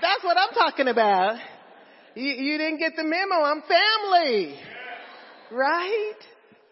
[0.00, 1.36] That's what I'm talking about.
[2.14, 3.42] You, you didn't get the memo.
[3.42, 4.58] I'm family.
[5.52, 6.14] Right?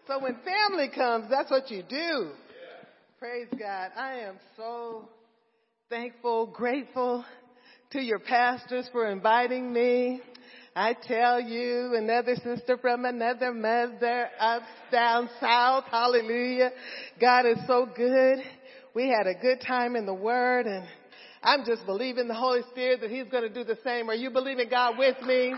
[0.07, 2.31] So when family comes, that's what you do.
[3.19, 3.91] Praise God.
[3.95, 5.09] I am so
[5.89, 7.23] thankful, grateful
[7.91, 10.21] to your pastors for inviting me.
[10.75, 15.83] I tell you, another sister from another mother up, down south.
[15.91, 16.71] Hallelujah.
[17.19, 18.39] God is so good.
[18.95, 20.87] We had a good time in the Word and
[21.41, 24.09] I'm just believing the Holy Spirit that He's going to do the same.
[24.09, 25.55] Are you believing God with me?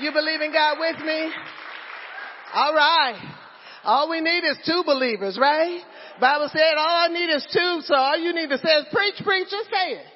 [0.00, 1.30] You believing God with me?
[2.54, 3.36] All right.
[3.84, 5.80] All we need is two believers, right?
[6.20, 9.14] Bible said all I need is two, so all you need to say is preach,
[9.24, 10.06] preach, just say it.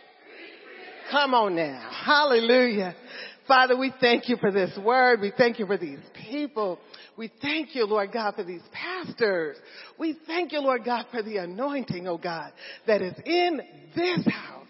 [1.11, 1.91] Come on now.
[2.05, 2.95] Hallelujah.
[3.47, 5.21] Father, we thank you for this word.
[5.21, 6.79] We thank you for these people.
[7.17, 9.57] We thank you, Lord God, for these pastors.
[9.99, 12.53] We thank you, Lord God, for the anointing, oh God,
[12.87, 13.61] that is in
[13.95, 14.64] this house.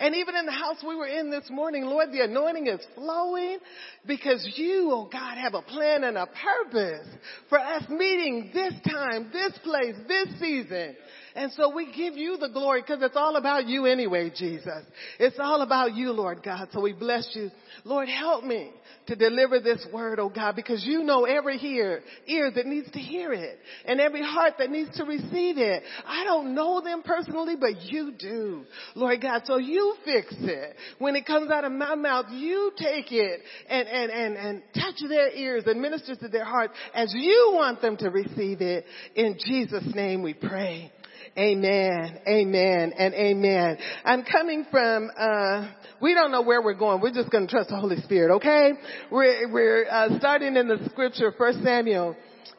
[0.00, 3.58] And even in the house we were in this morning, Lord, the anointing is flowing
[4.06, 7.06] because you, oh God, have a plan and a purpose
[7.50, 10.96] for us meeting this time, this place, this season.
[11.34, 14.84] And so we give you the glory because it's all about you anyway, Jesus.
[15.18, 16.68] It's all about you, Lord God.
[16.72, 17.50] So we bless you.
[17.84, 18.70] Lord, help me
[19.06, 22.98] to deliver this word, oh God, because you know every ear, ear that needs to
[22.98, 25.82] hear it and every heart that needs to receive it.
[26.06, 28.64] I don't know them personally, but you do,
[28.94, 29.42] Lord God.
[29.46, 30.76] So you fix it.
[30.98, 34.96] When it comes out of my mouth, you take it and, and, and, and touch
[35.08, 38.84] their ears and minister to their hearts as you want them to receive it.
[39.14, 40.92] In Jesus' name we pray.
[41.38, 43.78] Amen, amen, and amen.
[44.04, 45.70] I'm coming from, uh,
[46.02, 47.00] we don't know where we're going.
[47.00, 48.72] We're just going to trust the Holy Spirit, okay?
[49.12, 52.16] We're, we're uh, starting in the scripture, 1 Samuel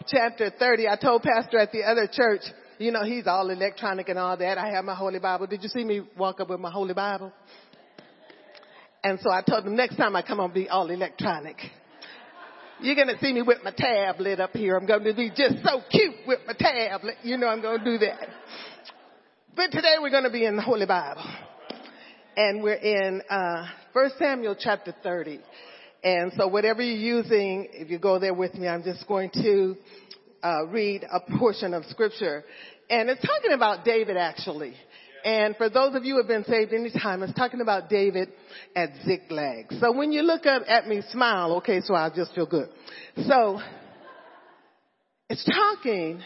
[0.07, 0.87] chapter 30.
[0.87, 2.41] I told Pastor at the other church,
[2.77, 4.57] you know, he's all electronic and all that.
[4.57, 5.47] I have my Holy Bible.
[5.47, 7.33] Did you see me walk up with my Holy Bible?
[9.03, 11.57] And so I told him next time I come I'll be all electronic.
[12.81, 14.75] You're going to see me with my tablet up here.
[14.75, 17.13] I'm going to be just so cute with my tablet.
[17.21, 18.27] You know I'm going to do that.
[19.55, 21.23] But today we're going to be in the Holy Bible.
[22.35, 25.41] And we're in uh, 1 Samuel chapter 30.
[26.03, 29.75] And so whatever you're using, if you go there with me, I'm just going to
[30.41, 32.43] uh, read a portion of scripture.
[32.89, 34.73] And it's talking about David actually.
[35.23, 38.29] And for those of you who have been saved any time, it's talking about David
[38.75, 39.73] at Ziklag.
[39.79, 42.69] So when you look up at me, smile, okay, so I'll just feel good.
[43.27, 43.59] So,
[45.29, 46.21] it's talking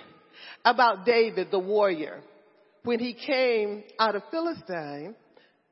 [0.64, 2.22] about David, the warrior,
[2.84, 5.16] when he came out of Philistine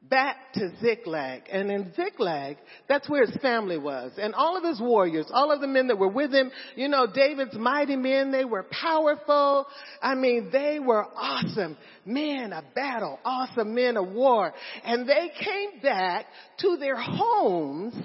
[0.09, 1.44] back to Ziklag.
[1.52, 4.12] And in Ziklag, that's where his family was.
[4.18, 7.08] And all of his warriors, all of the men that were with him, you know,
[7.08, 9.66] David's mighty men, they were powerful.
[10.02, 14.53] I mean, they were awesome men of battle, awesome men of war.
[14.84, 16.25] And they came back
[16.59, 17.96] to their homes.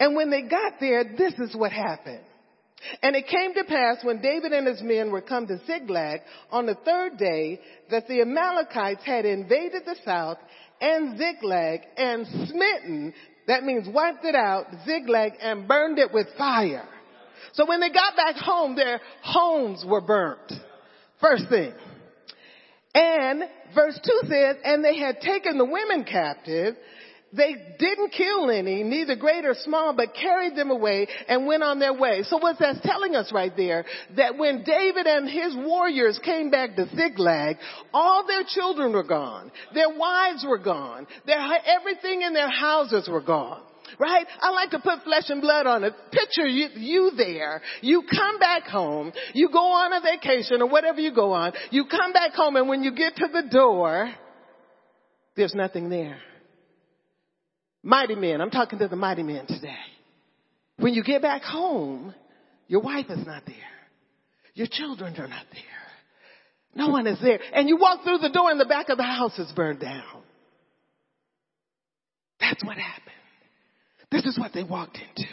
[0.00, 2.24] And when they got there, this is what happened.
[3.02, 6.20] And it came to pass when David and his men were come to Ziklag
[6.50, 7.60] on the third day
[7.90, 10.38] that the Amalekites had invaded the south
[10.80, 13.14] and Ziklag and smitten,
[13.46, 16.88] that means wiped it out, Ziklag and burned it with fire.
[17.54, 20.52] So when they got back home, their homes were burnt.
[21.20, 21.72] First thing.
[22.94, 23.42] And
[23.74, 26.76] verse 2 says, and they had taken the women captive
[27.32, 31.78] they didn't kill any, neither great or small, but carried them away and went on
[31.78, 32.22] their way.
[32.24, 33.86] So what's that telling us right there?
[34.16, 37.56] That when David and his warriors came back to Ziklag,
[37.94, 39.50] all their children were gone.
[39.72, 41.06] Their wives were gone.
[41.24, 43.62] Their, everything in their houses were gone.
[43.98, 44.26] Right?
[44.40, 45.92] I like to put flesh and blood on it.
[46.12, 47.60] Picture you, you there.
[47.82, 49.12] You come back home.
[49.34, 51.52] You go on a vacation or whatever you go on.
[51.70, 54.10] You come back home and when you get to the door,
[55.36, 56.18] there's nothing there.
[57.82, 58.40] Mighty men.
[58.40, 59.74] I'm talking to the mighty men today.
[60.76, 62.14] When you get back home,
[62.68, 63.56] your wife is not there.
[64.54, 65.62] Your children are not there.
[66.74, 67.40] No one is there.
[67.52, 70.22] And you walk through the door and the back of the house is burned down.
[72.40, 73.12] That's what happened.
[74.10, 75.28] This is what they walked into.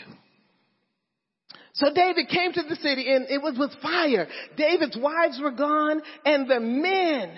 [1.73, 4.27] So David came to the city and it was with fire.
[4.57, 7.35] David's wives were gone and the men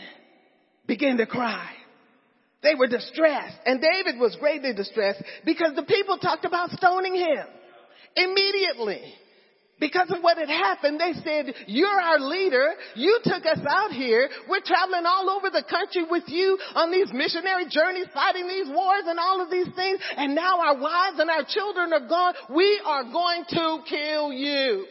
[0.87, 1.69] began to cry.
[2.63, 3.57] They were distressed.
[3.65, 7.45] And David was greatly distressed because the people talked about stoning him
[8.15, 9.01] immediately.
[9.79, 12.73] Because of what had happened, they said, you're our leader.
[12.93, 14.29] You took us out here.
[14.47, 19.05] We're traveling all over the country with you on these missionary journeys, fighting these wars
[19.07, 19.99] and all of these things.
[20.17, 22.35] And now our wives and our children are gone.
[22.55, 24.85] We are going to kill you.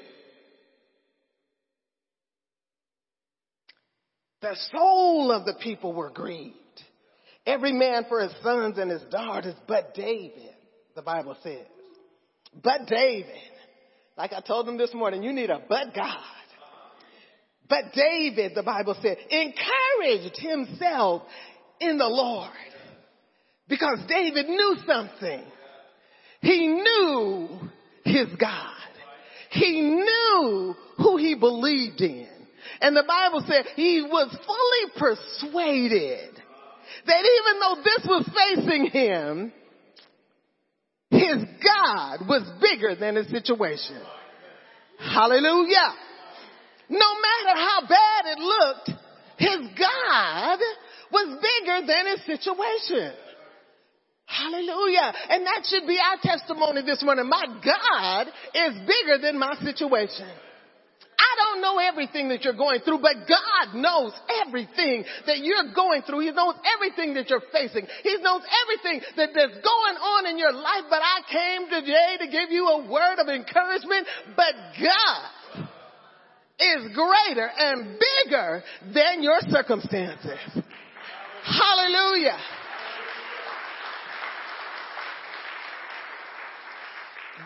[4.43, 6.57] The soul of the people were grieved
[7.47, 10.51] every man for his sons and his daughters, but David
[11.01, 11.67] the Bible says.
[12.63, 13.27] But David,
[14.19, 16.19] like I told them this morning, you need a but God.
[17.69, 21.23] But David, the Bible said, encouraged himself
[21.81, 22.51] in the Lord.
[23.69, 25.45] Because David knew something.
[26.43, 27.49] He knew
[28.05, 28.75] his God.
[29.53, 32.29] He knew who he believed in.
[32.81, 35.13] And the Bible said he was fully
[35.49, 36.43] persuaded
[37.07, 39.53] that even though this was facing him,
[41.11, 44.01] his God was bigger than his situation.
[44.99, 45.95] Hallelujah.
[46.89, 48.91] No matter how bad it looked,
[49.39, 50.59] his God
[51.13, 53.13] was bigger than his situation.
[54.27, 55.13] Hallelujah.
[55.31, 57.29] And that should be our testimony this morning.
[57.29, 60.29] My God is bigger than my situation.
[61.41, 64.13] Don't know everything that you're going through, but God knows
[64.45, 66.21] everything that you're going through.
[66.21, 67.87] He knows everything that you're facing.
[68.03, 70.85] He knows everything that, that's going on in your life.
[70.91, 74.07] But I came today to give you a word of encouragement.
[74.37, 75.65] But God
[76.61, 78.63] is greater and bigger
[78.93, 80.39] than your circumstances.
[81.43, 82.37] Hallelujah.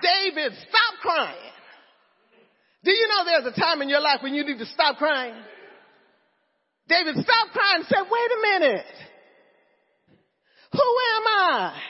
[0.02, 1.53] David, stop crying.
[2.84, 5.34] Do you know there's a time in your life when you need to stop crying?
[6.86, 8.86] David stopped crying and said, wait a minute.
[10.72, 11.80] Who am I?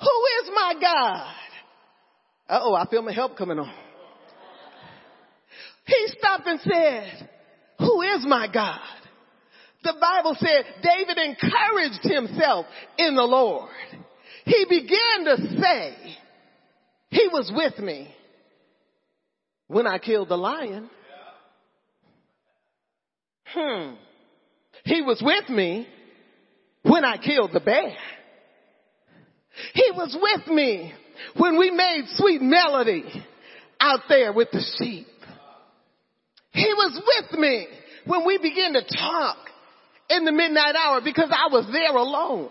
[0.00, 1.34] Who is my God?
[2.48, 3.72] Uh oh, I feel my help coming on.
[5.86, 7.30] He stopped and said,
[7.78, 8.80] who is my God?
[9.82, 12.66] The Bible said David encouraged himself
[12.98, 13.70] in the Lord.
[14.44, 15.94] He began to say,
[17.08, 18.14] he was with me
[19.68, 20.90] when I killed the lion.
[23.46, 23.94] Hmm.
[24.84, 25.86] He was with me
[26.82, 27.96] when I killed the bear.
[29.72, 30.92] He was with me
[31.36, 33.04] when we made sweet melody
[33.80, 35.06] out there with the sheep.
[36.52, 37.66] He was with me
[38.06, 39.38] when we began to talk
[40.10, 42.50] in the midnight hour because I was there alone.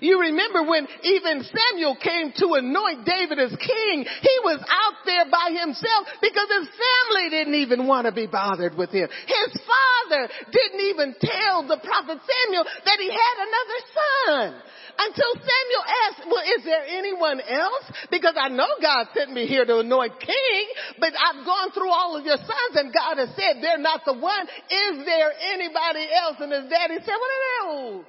[0.00, 5.24] You remember when even Samuel came to anoint David as king, he was out there
[5.30, 9.08] by himself because his family didn't even want to be bothered with him.
[9.08, 14.62] His father didn't even tell the prophet Samuel that he had another son.
[14.98, 17.84] Until Samuel asked, well, is there anyone else?
[18.10, 20.64] Because I know God sent me here to anoint king,
[20.98, 24.14] but I've gone through all of your sons and God has said they're not the
[24.14, 24.46] one.
[24.68, 26.36] Is there anybody else?
[26.40, 27.30] And his daddy said, well,
[27.62, 28.04] no,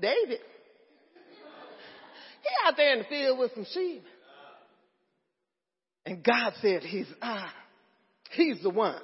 [0.00, 0.40] David.
[2.42, 4.02] He out there in the field with some sheep.
[6.04, 7.52] And God said, He's ah,
[8.32, 9.00] He's the one.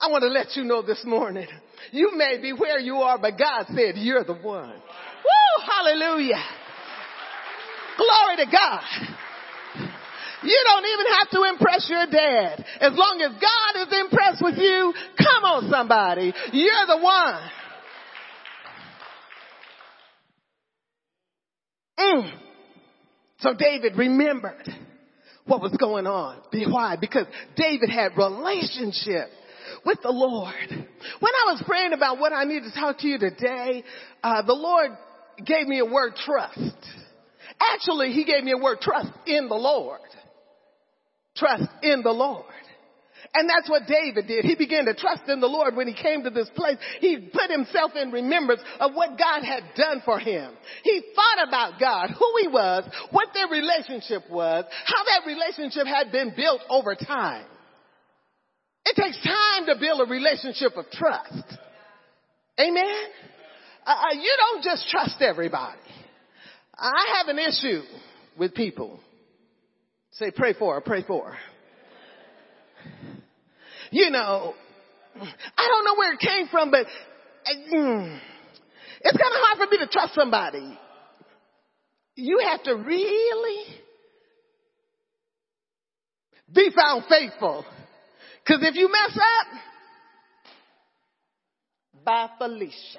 [0.00, 1.46] I want to let you know this morning,
[1.92, 4.70] you may be where you are, but God said you're the one.
[4.72, 6.42] Woo, hallelujah.
[7.96, 8.82] Glory to God.
[10.42, 12.64] You don't even have to impress your dad.
[12.80, 16.34] As long as God is impressed with you, come on somebody.
[16.52, 17.40] You're the one.
[22.02, 22.32] Mm.
[23.38, 24.68] So David remembered
[25.46, 26.38] what was going on.
[26.70, 26.96] Why?
[27.00, 27.26] Because
[27.56, 29.28] David had relationship
[29.84, 30.54] with the Lord.
[30.70, 33.84] When I was praying about what I need to talk to you today,
[34.22, 34.90] uh, the Lord
[35.44, 36.58] gave me a word trust.
[37.60, 40.00] Actually, he gave me a word trust in the Lord.
[41.36, 42.44] Trust in the Lord.
[43.34, 44.44] And that's what David did.
[44.44, 46.76] He began to trust in the Lord when he came to this place.
[47.00, 50.52] He put himself in remembrance of what God had done for him.
[50.82, 56.12] He thought about God, who he was, what their relationship was, how that relationship had
[56.12, 57.46] been built over time.
[58.84, 61.58] It takes time to build a relationship of trust.
[62.58, 63.04] Amen?
[63.86, 65.78] Uh, uh you don't just trust everybody.
[66.76, 67.82] I have an issue
[68.36, 68.98] with people.
[70.12, 71.38] Say, pray for her, pray for her
[73.92, 74.54] you know,
[75.14, 76.86] I don't know where it came from, but
[77.72, 78.20] mm,
[79.02, 80.78] it's kind of hard for me to trust somebody.
[82.16, 83.64] You have to really
[86.52, 87.64] be found faithful.
[88.46, 89.46] Cause if you mess up,
[92.04, 92.98] bye Felicia.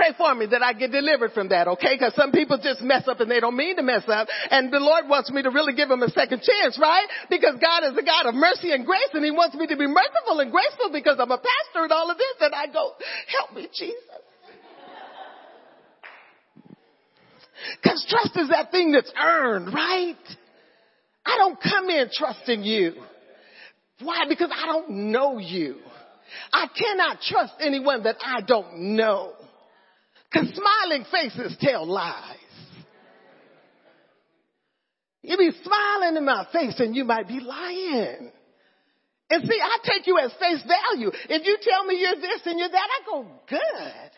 [0.00, 1.92] Pray for me that I get delivered from that, okay?
[1.92, 4.28] Because some people just mess up and they don't mean to mess up.
[4.50, 7.06] And the Lord wants me to really give them a second chance, right?
[7.28, 9.86] Because God is a God of mercy and grace and He wants me to be
[9.86, 12.34] merciful and graceful because I'm a pastor and all of this.
[12.40, 12.92] And I go,
[13.28, 14.00] help me, Jesus.
[17.82, 20.16] Because trust is that thing that's earned, right?
[21.26, 22.94] I don't come in trusting you.
[24.00, 24.24] Why?
[24.26, 25.76] Because I don't know you.
[26.54, 29.34] I cannot trust anyone that I don't know.
[30.32, 32.36] Cause smiling faces tell lies.
[35.22, 38.30] You be smiling in my face and you might be lying.
[39.28, 41.10] And see, I take you at face value.
[41.28, 44.10] If you tell me you're this and you're that, I go, good.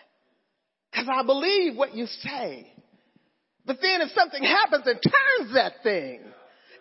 [0.95, 2.73] Cause I believe what you say.
[3.65, 6.21] But then if something happens and turns that thing,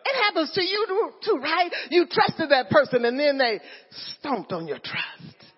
[0.03, 1.71] it happens to you too, right?
[1.89, 3.59] You trusted that person and then they
[4.17, 5.50] stomped on your trust.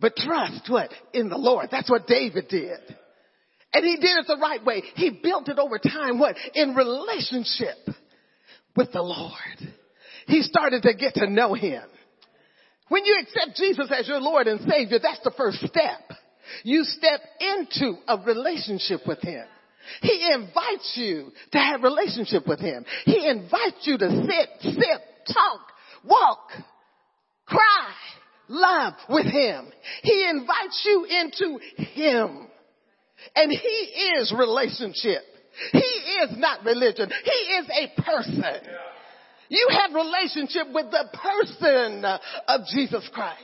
[0.00, 0.90] But trust what?
[1.12, 1.68] In the Lord.
[1.70, 2.80] That's what David did.
[3.72, 4.82] And he did it the right way.
[4.94, 6.36] He built it over time, what?
[6.54, 7.76] In relationship
[8.76, 9.74] with the Lord.
[10.26, 11.82] He started to get to know him.
[12.88, 16.18] When you accept Jesus as your Lord and Savior, that's the first step.
[16.62, 19.44] You step into a relationship with him.
[20.02, 22.84] He invites you to have relationship with him.
[23.04, 25.60] He invites you to sit, sip, talk,
[26.04, 26.50] walk,
[27.46, 27.92] cry,
[28.48, 29.66] love with him.
[30.02, 32.48] He invites you into him.
[33.34, 33.58] And he
[34.18, 35.22] is relationship.
[35.72, 37.10] He is not religion.
[37.24, 38.60] He is a person.
[39.48, 43.40] You have relationship with the person of Jesus Christ.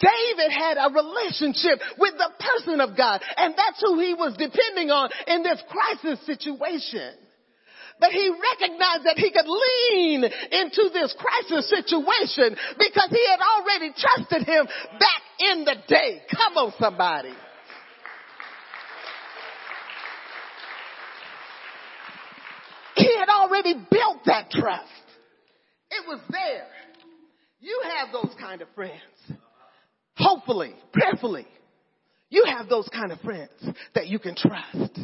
[0.00, 4.90] David had a relationship with the person of God, and that's who he was depending
[4.90, 7.14] on in this crisis situation.
[8.00, 13.92] But he recognized that he could lean into this crisis situation because he had already
[13.92, 14.66] trusted him
[14.98, 16.22] back in the day.
[16.34, 17.34] Come on, somebody.
[22.96, 24.86] He had already built that trust.
[25.90, 26.66] It was there.
[27.60, 28.94] You have those kind of friends.
[30.16, 31.46] Hopefully, prayerfully,
[32.30, 33.50] you have those kind of friends
[33.94, 34.98] that you can trust.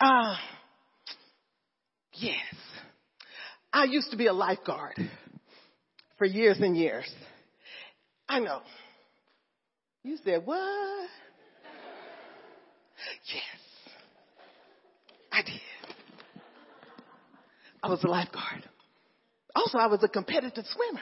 [0.00, 0.36] Ah, uh,
[2.20, 2.36] yes.
[3.72, 4.96] I used to be a lifeguard
[6.18, 7.10] for years and years.
[8.28, 8.60] I know.
[10.02, 11.08] You said, what?
[13.32, 13.42] Yes.
[15.32, 15.60] I did.
[17.82, 18.68] I was a lifeguard.
[19.54, 21.00] Also, I was a competitive swimmer.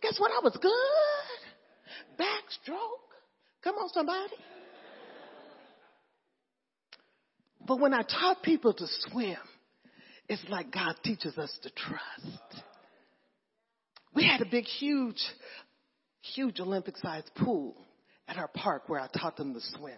[0.00, 0.30] Guess what?
[0.30, 2.22] I was good.
[2.24, 2.76] Backstroke.
[3.62, 4.34] Come on, somebody.
[7.66, 9.36] But when I taught people to swim,
[10.28, 12.64] it's like God teaches us to trust.
[14.14, 15.22] We had a big, huge,
[16.34, 17.76] huge Olympic sized pool
[18.26, 19.94] at our park where I taught them to swim.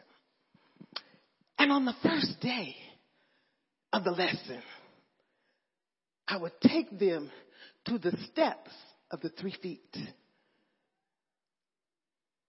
[1.58, 2.76] And on the first day
[3.92, 4.62] of the lesson,
[6.28, 7.30] I would take them
[7.87, 8.70] to the steps
[9.10, 9.96] of the three feet.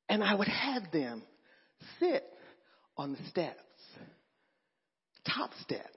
[0.08, 1.24] And I would have them
[2.00, 2.24] sit
[2.96, 3.58] on the steps,
[5.26, 5.90] top step.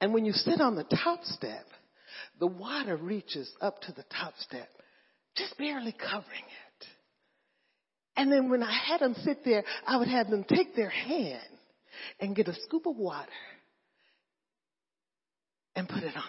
[0.00, 1.66] And when you sit on the top step,
[2.38, 4.68] the water reaches up to the top step,
[5.36, 6.86] just barely covering it.
[8.16, 11.40] And then when I had them sit there, I would have them take their hand
[12.20, 13.28] and get a scoop of water
[15.74, 16.22] and put it on them.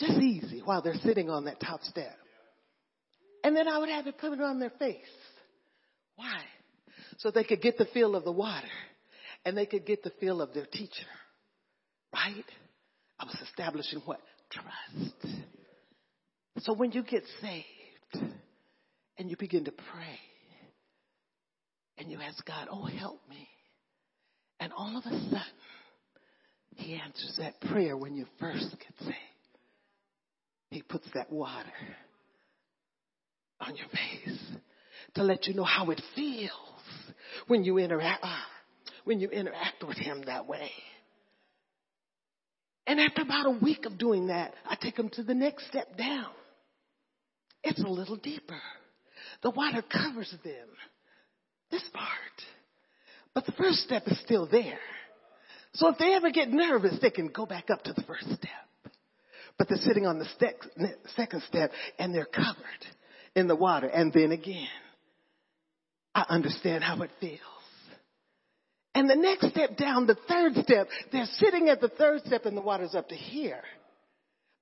[0.00, 2.16] Just easy while they're sitting on that top step.
[3.44, 4.98] And then I would have it put it on their face.
[6.16, 6.42] Why?
[7.18, 8.66] So they could get the feel of the water
[9.44, 11.06] and they could get the feel of their teacher.
[12.12, 12.44] Right?
[13.18, 14.20] I was establishing what?
[14.50, 15.26] Trust.
[16.58, 18.32] So when you get saved
[19.18, 20.18] and you begin to pray
[21.98, 23.48] and you ask God, oh, help me.
[24.60, 25.42] And all of a sudden,
[26.76, 29.16] He answers that prayer when you first get saved.
[30.70, 31.68] He puts that water
[33.60, 34.38] on your face
[35.14, 36.50] to let you know how it feels
[37.46, 38.36] when you interact uh,
[39.04, 40.70] when you interact with him that way.
[42.92, 45.96] And after about a week of doing that, I take them to the next step
[45.96, 46.26] down.
[47.64, 48.60] It's a little deeper.
[49.42, 50.68] The water covers them.
[51.70, 52.06] This part.
[53.32, 54.78] But the first step is still there.
[55.72, 58.50] So if they ever get nervous, they can go back up to the first step
[59.58, 62.86] but they're sitting on the second step and they're covered
[63.36, 63.86] in the water.
[63.86, 64.66] And then again,
[66.14, 67.38] I understand how it feels.
[68.94, 72.56] And the next step down, the third step, they're sitting at the third step and
[72.56, 73.62] the water's up to here.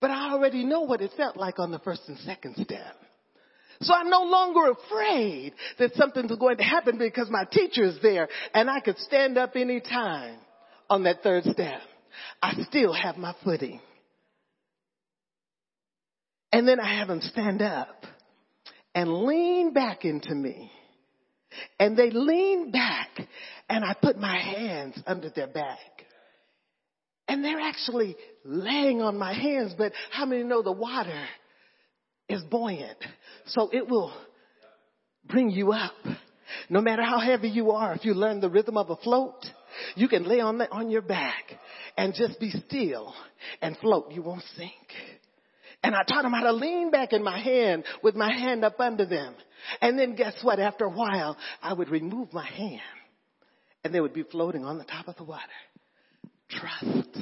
[0.01, 2.97] But I already know what it felt like on the first and second step.
[3.83, 8.29] So I'm no longer afraid that something's going to happen because my teacher is there
[8.55, 10.37] and I could stand up any time
[10.89, 11.81] on that third step.
[12.43, 13.81] I still have my footing.
[16.53, 18.05] And then I have them stand up
[18.95, 20.71] and lean back into me.
[21.79, 23.09] And they lean back
[23.71, 25.79] and I put my hands under their back.
[27.29, 31.25] And they're actually laying on my hands, but how many know the water
[32.29, 32.99] is buoyant?
[33.47, 34.13] So it will
[35.27, 35.95] bring you up
[36.69, 39.45] No matter how heavy you are, if you learn the rhythm of a float,
[39.95, 41.45] you can lay on, the, on your back
[41.97, 43.15] and just be still
[43.63, 44.13] and float.
[44.13, 44.73] You won't sink.
[45.83, 48.79] And I taught them how to lean back in my hand with my hand up
[48.81, 49.35] under them.
[49.81, 50.59] And then guess what?
[50.59, 52.81] After a while, I would remove my hand
[53.85, 55.43] and they would be floating on the top of the water.
[56.51, 57.19] Trust.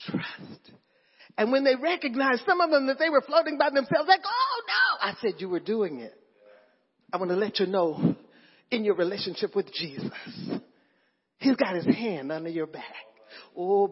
[0.00, 0.72] Trust.
[1.36, 4.62] And when they recognized some of them that they were floating by themselves, like, oh
[4.66, 6.14] no, I said, you were doing it.
[7.12, 8.16] I want to let you know
[8.70, 10.10] in your relationship with Jesus,
[11.38, 12.84] He's got His hand under your back.
[13.56, 13.88] Oh,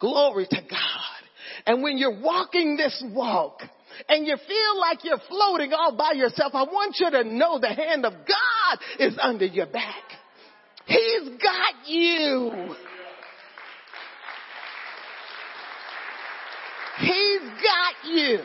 [0.00, 1.24] glory to God.
[1.66, 3.60] And when you're walking this walk,
[4.08, 7.68] and you feel like you're floating all by yourself, I want you to know the
[7.68, 10.02] hand of God is under your back.
[10.86, 12.74] He's got you.
[17.00, 18.38] He's got you.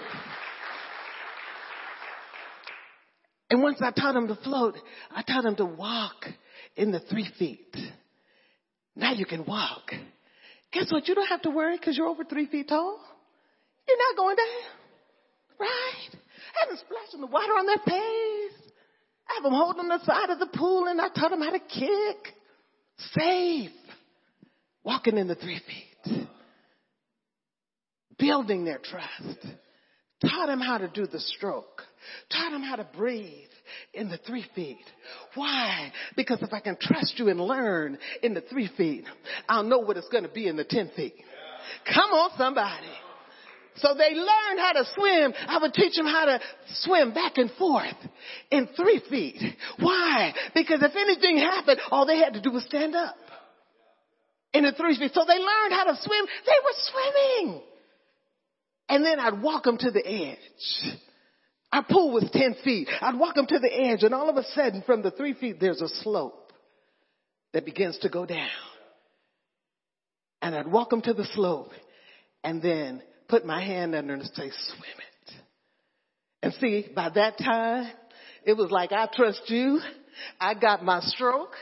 [3.52, 4.76] And once I taught him to float,
[5.12, 6.26] I taught him to walk
[6.76, 7.76] in the three feet.
[8.96, 9.92] Now you can walk.
[10.72, 11.08] Guess what?
[11.08, 13.00] You don't have to worry because you're over three feet tall.
[13.88, 14.79] You're not going down.
[15.60, 16.10] Right?
[16.12, 18.72] I have them splashing the water on their face.
[19.30, 21.60] I have them holding the side of the pool and I taught them how to
[21.60, 22.34] kick.
[23.12, 23.72] Safe.
[24.84, 26.28] Walking in the three feet.
[28.18, 29.46] Building their trust.
[30.22, 31.84] Taught them how to do the stroke.
[32.32, 33.48] Taught them how to breathe
[33.94, 34.78] in the three feet.
[35.36, 35.92] Why?
[36.16, 39.06] Because if I can trust you and learn in the three feet,
[39.48, 41.16] I'll know what it's going to be in the ten feet.
[41.94, 42.88] Come on, somebody.
[43.78, 45.34] So they learned how to swim.
[45.48, 46.40] I would teach them how to
[46.82, 47.96] swim back and forth
[48.52, 49.42] in three feet.
[49.80, 50.34] Why?
[50.54, 53.16] Because if anything happened, all they had to do was stand up
[54.54, 55.12] in the three feet.
[55.14, 56.26] So they learned how to swim.
[56.46, 57.62] They were swimming.
[58.90, 60.98] And then I'd walk them to the edge.
[61.72, 62.90] Our pool was 10 feet.
[63.00, 65.60] I'd walk them to the edge and all of a sudden from the three feet,
[65.60, 66.52] there's a slope
[67.54, 68.50] that begins to go down.
[70.42, 71.72] And I'd walk them to the slope
[72.44, 75.34] and then put my hand under and say, swim it.
[76.42, 77.92] And see, by that time,
[78.46, 79.80] it was like, I trust you.
[80.40, 81.54] I got my stroke.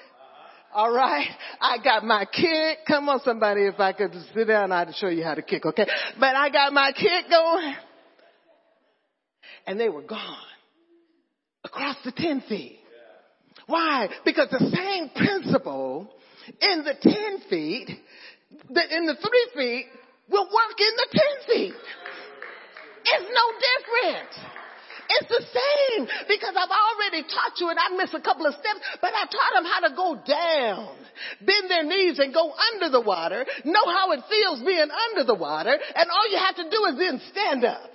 [0.73, 1.27] All right.
[1.59, 2.79] I got my kick.
[2.87, 5.87] Come on, somebody, if I could sit down, I'd show you how to kick, okay?
[6.19, 7.75] But I got my kick going.
[9.65, 10.37] And they were gone.
[11.63, 12.79] Across the 10 feet.
[13.65, 14.07] Why?
[14.23, 16.09] Because the same principle
[16.61, 19.85] in the 10 feet, in the 3 feet,
[20.29, 21.83] will work in the 10 feet.
[23.07, 24.31] It's no different.
[25.07, 28.83] It's the same because I've already taught you and I missed a couple of steps,
[28.99, 30.99] but I taught them how to go down,
[31.39, 35.35] bend their knees and go under the water, know how it feels being under the
[35.35, 37.87] water, and all you have to do is then stand up.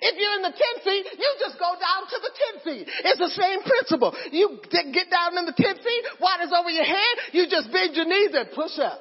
[0.00, 2.32] If you're in the 10 feet, you just go down to the
[2.62, 2.86] 10 feet.
[3.02, 4.14] It's the same principle.
[4.30, 8.04] You get down in the 10 feet, water's over your head, you just bend your
[8.04, 9.00] knees and push up.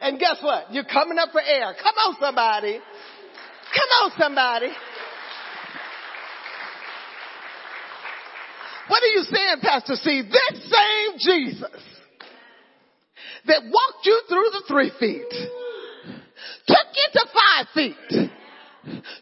[0.00, 0.72] And guess what?
[0.72, 1.74] You're coming up for air.
[1.82, 2.80] Come on somebody.
[3.74, 4.68] Come on somebody.
[8.88, 10.22] What are you saying, Pastor C?
[10.22, 11.80] This same Jesus
[13.46, 15.30] that walked you through the three feet,
[16.66, 17.94] took you to five feet,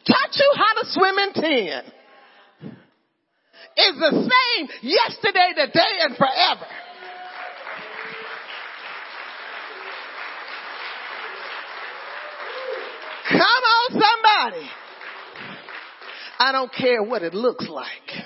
[0.06, 1.82] taught you how to swim in ten,
[3.76, 6.66] is the same yesterday, today, and forever.
[13.30, 14.70] Come on, somebody.
[16.38, 18.24] I don't care what it looks like.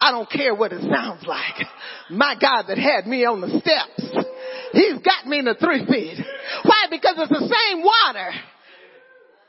[0.00, 1.66] I don't care what it sounds like.
[2.10, 4.26] My God that had me on the steps,
[4.72, 6.18] He's got me in the three feet.
[6.64, 6.90] Why?
[6.90, 8.30] Because it's the same water.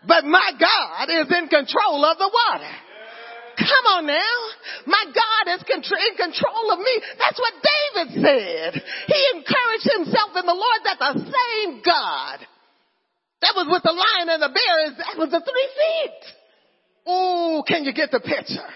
[0.05, 2.73] But my God is in control of the water.
[3.57, 4.37] Come on now.
[4.85, 7.01] My God is in control of me.
[7.17, 8.83] That's what David said.
[9.07, 12.45] He encouraged himself in the Lord that the same God
[13.43, 16.21] that was with the lion and the bear that was the three feet.
[17.05, 18.69] Oh, can you get the picture?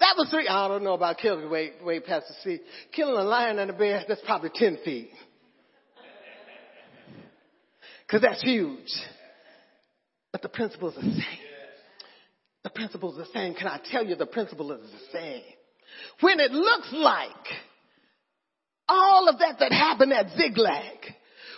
[0.00, 0.48] That was three.
[0.48, 1.48] I don't know about killing.
[1.48, 2.58] Wait, wait, Pastor C.
[2.92, 5.10] Killing a lion and a bear, that's probably 10 feet.
[8.10, 8.90] Cause that's huge.
[10.32, 11.44] But the principle is the same.
[12.64, 13.54] The principle is the same.
[13.54, 15.42] Can I tell you the principle is the same?
[16.20, 17.30] When it looks like
[18.88, 20.98] all of that that happened at Ziklag,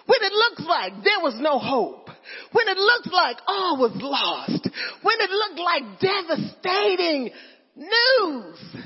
[0.07, 2.06] when it looks like there was no hope,
[2.53, 4.69] when it looked like all was lost,
[5.03, 7.31] when it looked like devastating
[7.77, 8.77] news,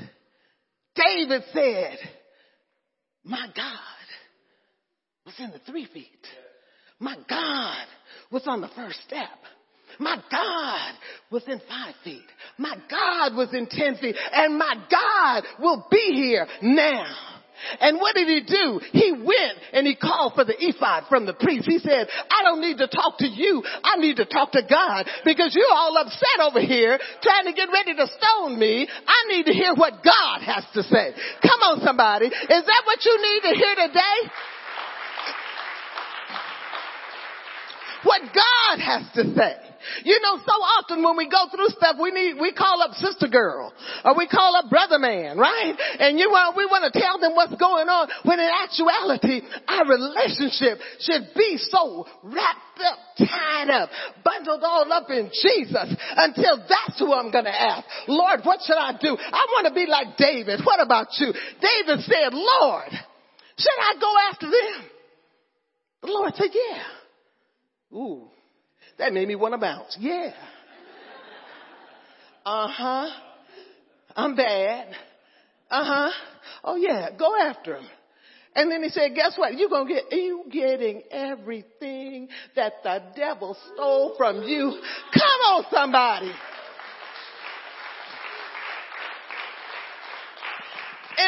[0.95, 1.97] David said,
[3.23, 3.77] my God
[5.25, 6.07] was in the three feet.
[6.99, 7.85] My God
[8.31, 9.29] was on the first step.
[9.99, 10.93] My God
[11.31, 12.25] was in five feet.
[12.57, 14.15] My God was in ten feet.
[14.31, 17.15] And my God will be here now.
[17.79, 18.81] And what did he do?
[18.91, 21.65] He went and he called for the ephod from the priest.
[21.67, 23.63] He said, I don't need to talk to you.
[23.83, 27.69] I need to talk to God because you're all upset over here trying to get
[27.71, 28.87] ready to stone me.
[28.87, 31.13] I need to hear what God has to say.
[31.41, 32.27] Come on somebody.
[32.27, 34.31] Is that what you need to hear today?
[38.03, 39.55] What God has to say.
[40.03, 43.27] You know, so often when we go through stuff, we need, we call up sister
[43.27, 43.73] girl
[44.05, 45.75] or we call up brother man, right?
[45.99, 49.85] And you want, we want to tell them what's going on when in actuality, our
[49.85, 53.89] relationship should be so wrapped up, tied up,
[54.23, 57.85] bundled all up in Jesus until that's who I'm going to ask.
[58.07, 59.17] Lord, what should I do?
[59.17, 60.61] I want to be like David.
[60.63, 61.33] What about you?
[61.33, 62.91] David said, Lord,
[63.57, 64.89] should I go after them?
[66.01, 67.00] The Lord said, yeah.
[67.93, 68.27] Ooh,
[68.97, 69.97] that made me want to bounce.
[69.99, 70.31] Yeah.
[72.45, 73.09] Uh huh.
[74.15, 74.87] I'm bad.
[75.69, 76.11] Uh huh.
[76.63, 77.85] Oh yeah, go after him.
[78.53, 79.57] And then he said, guess what?
[79.57, 84.77] You're to get, you getting everything that the devil stole from you.
[85.13, 86.31] Come on somebody.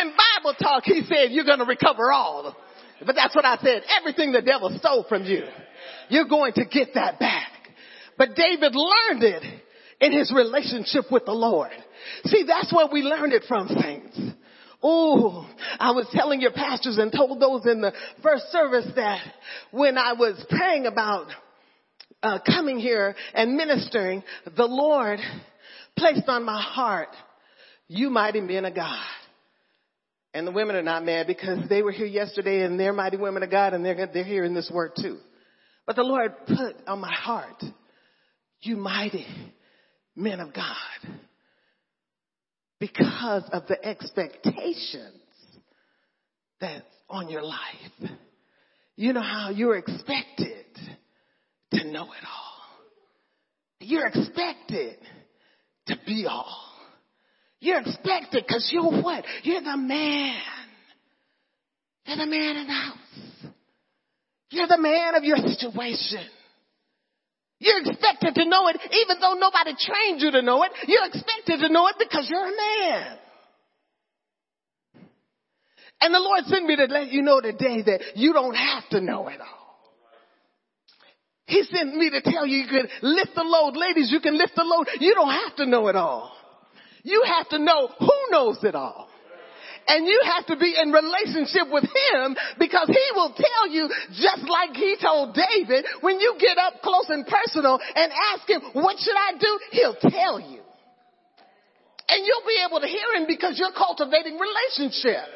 [0.02, 2.58] In Bible talk, he said, you're to recover all.
[3.06, 3.84] But that's what I said.
[4.00, 5.44] Everything the devil stole from you,
[6.10, 7.50] you're going to get that back.
[8.18, 9.44] But David learned it
[10.00, 11.72] in his relationship with the Lord.
[12.26, 14.20] See, that's where we learned it from, saints.
[14.82, 19.22] Oh, I was telling your pastors and told those in the first service that
[19.72, 21.28] when I was praying about
[22.22, 24.24] uh, coming here and ministering,
[24.58, 25.20] the Lord
[25.98, 27.10] placed on my heart,
[27.88, 29.06] you mighty men of God.
[30.34, 33.44] And the women are not mad because they were here yesterday and they're mighty women
[33.44, 35.20] of God and they're, they're hearing this word too.
[35.86, 37.64] But the Lord put on my heart,
[38.62, 39.28] you mighty
[40.16, 40.76] men of God
[42.80, 45.22] because of the expectations
[46.60, 48.12] that's on your life.
[48.96, 50.66] You know how you're expected
[51.74, 52.54] to know it all.
[53.80, 54.98] You're expected
[55.88, 56.73] to be all.
[57.64, 59.24] You're expected because you're what?
[59.44, 60.42] You're the man.
[62.06, 63.54] You're the man in the house.
[64.50, 66.28] You're the man of your situation.
[67.60, 70.72] You're expected to know it even though nobody trained you to know it.
[70.90, 73.18] You're expected to know it because you're a man.
[76.02, 79.00] And the Lord sent me to let you know today that you don't have to
[79.00, 79.80] know it all.
[81.46, 83.78] He sent me to tell you you can lift the load.
[83.78, 84.88] Ladies, you can lift the load.
[85.00, 86.43] You don't have to know it all.
[87.04, 89.10] You have to know who knows it all.
[89.86, 94.48] And you have to be in relationship with him because he will tell you just
[94.48, 98.98] like he told David when you get up close and personal and ask him, what
[98.98, 99.60] should I do?
[99.72, 100.62] He'll tell you.
[102.08, 105.28] And you'll be able to hear him because you're cultivating relationship.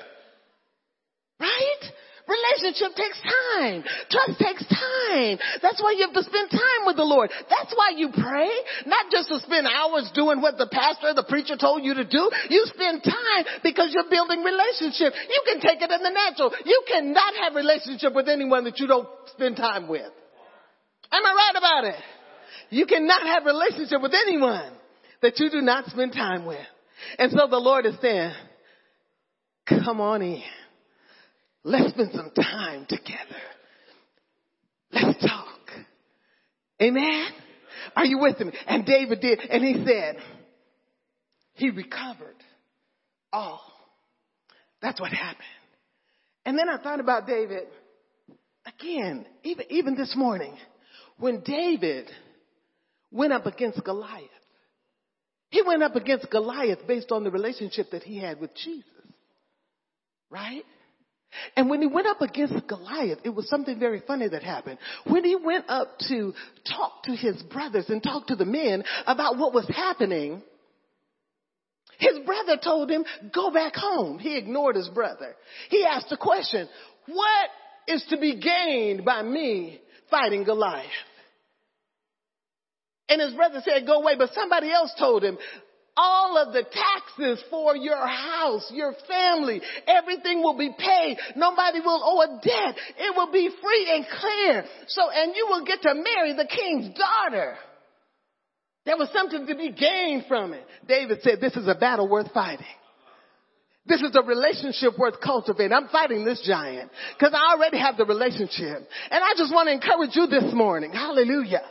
[1.39, 1.84] Right?
[2.28, 3.88] Relationship takes time.
[4.12, 5.40] Trust takes time.
[5.63, 7.32] That's why you have to spend time with the Lord.
[7.48, 8.52] That's why you pray.
[8.86, 12.30] Not just to spend hours doing what the pastor, the preacher told you to do.
[12.50, 15.16] You spend time because you're building relationship.
[15.16, 16.52] You can take it in the natural.
[16.66, 20.12] You cannot have relationship with anyone that you don't spend time with.
[21.12, 22.04] Am I right about it?
[22.70, 24.74] You cannot have relationship with anyone
[25.22, 26.60] that you do not spend time with.
[27.18, 28.34] And so the Lord is saying,
[29.66, 30.44] come on in.
[31.63, 33.41] Let's spend some time together.
[34.91, 35.70] Let's talk.
[36.82, 37.28] Amen.
[37.96, 38.52] Are you with me?
[38.67, 40.17] And David did, and he said,
[41.54, 42.36] he recovered
[43.34, 43.62] all.
[44.82, 45.43] That's what happened.
[46.46, 47.63] And then I thought about David
[48.65, 50.56] again, even, even this morning,
[51.17, 52.10] when David
[53.12, 54.24] went up against Goliath.
[55.50, 58.84] He went up against Goliath based on the relationship that he had with Jesus.
[60.30, 60.63] Right?
[61.56, 64.80] And when he went up against Goliath, it was something very funny that happened.
[65.06, 66.34] When he went up to
[66.68, 70.42] talk to his brothers and talk to the men about what was happening,
[72.00, 74.20] his brother told him, go back home.
[74.20, 75.36] He ignored his brother.
[75.70, 76.70] He asked the question,
[77.08, 77.50] what
[77.88, 80.86] is to be gained by me fighting Goliath?
[83.10, 84.16] And his brother said, go away.
[84.18, 85.38] But somebody else told him,
[85.97, 91.17] all of the taxes for your house, your family, everything will be paid.
[91.36, 92.75] Nobody will owe a debt.
[92.97, 94.63] It will be free and clear.
[94.88, 97.55] So, and you will get to marry the king's daughter.
[98.86, 100.63] There was something to be gained from it.
[100.88, 102.65] David said, this is a battle worth fighting.
[103.86, 105.71] This is a relationship worth cultivating.
[105.71, 108.88] I'm fighting this giant because I already have the relationship.
[109.10, 110.91] And I just want to encourage you this morning.
[110.91, 111.63] Hallelujah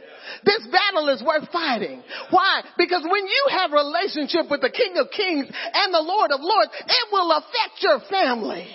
[0.44, 2.02] This battle is worth fighting.
[2.30, 2.62] Why?
[2.78, 6.72] Because when you have relationship with the King of Kings and the Lord of Lords,
[6.74, 8.66] it will affect your family.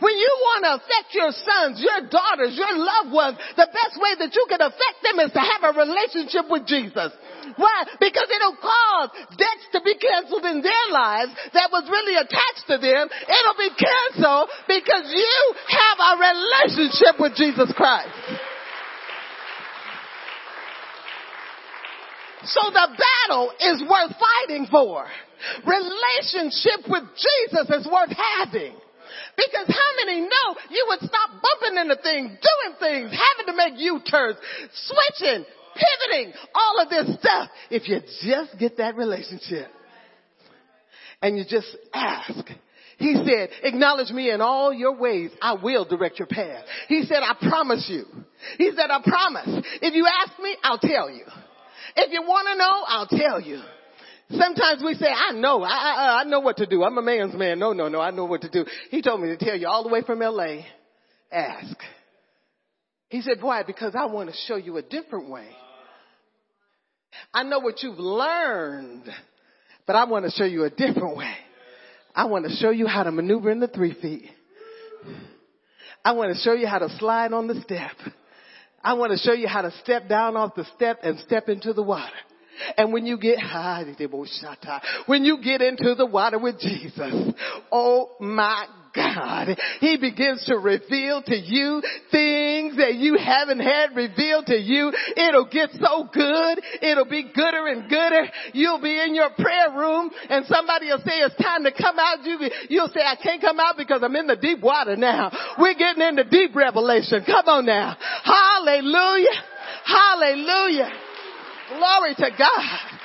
[0.00, 4.18] When you want to affect your sons, your daughters, your loved ones, the best way
[4.18, 7.14] that you can affect them is to have a relationship with Jesus.
[7.54, 7.86] Why?
[8.02, 12.76] Because it'll cause debts to be canceled in their lives that was really attached to
[12.82, 13.06] them.
[13.06, 15.38] It'll be canceled because you
[15.70, 18.10] have a relationship with Jesus Christ.
[22.46, 25.06] So the battle is worth fighting for.
[25.66, 28.74] Relationship with Jesus is worth having.
[29.36, 33.80] Because how many know you would stop bumping into things, doing things, having to make
[33.80, 34.36] U-turns,
[34.72, 39.68] switching, pivoting, all of this stuff if you just get that relationship.
[41.22, 42.46] And you just ask.
[42.98, 45.30] He said, acknowledge me in all your ways.
[45.42, 46.64] I will direct your path.
[46.88, 48.04] He said, I promise you.
[48.58, 49.64] He said, I promise.
[49.82, 51.24] If you ask me, I'll tell you.
[51.96, 53.62] If you want to know, I'll tell you.
[54.30, 56.82] Sometimes we say, I know, I, I, uh, I know what to do.
[56.82, 57.58] I'm a man's man.
[57.58, 58.64] No, no, no, I know what to do.
[58.90, 60.62] He told me to tell you all the way from LA,
[61.30, 61.76] ask.
[63.08, 63.62] He said, why?
[63.62, 65.48] Because I want to show you a different way.
[67.32, 69.04] I know what you've learned,
[69.86, 71.32] but I want to show you a different way.
[72.14, 74.24] I want to show you how to maneuver in the three feet.
[76.04, 77.92] I want to show you how to slide on the step.
[78.86, 81.72] I want to show you how to step down off the step and step into
[81.72, 82.14] the water.
[82.76, 83.84] And when you get high,
[85.06, 87.34] when you get into the water with Jesus,
[87.72, 88.64] oh my
[88.96, 94.90] God, He begins to reveal to you things that you haven't had revealed to you.
[95.16, 96.60] It'll get so good.
[96.80, 98.24] It'll be gooder and gooder.
[98.54, 102.24] You'll be in your prayer room and somebody will say it's time to come out.
[102.24, 105.30] You, you'll say I can't come out because I'm in the deep water now.
[105.58, 107.22] We're getting into deep revelation.
[107.26, 107.96] Come on now.
[108.24, 109.36] Hallelujah.
[109.84, 110.90] Hallelujah.
[111.68, 112.96] Glory to God.